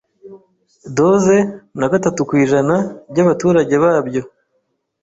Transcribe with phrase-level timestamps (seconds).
[0.95, 1.35] doze
[1.79, 2.75] na gatatu kw’ijana
[3.11, 4.21] by'abaturage babyo